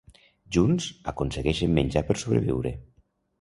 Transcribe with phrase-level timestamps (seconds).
[0.55, 2.73] Junts, aconsegueixen menjar per sobreviure.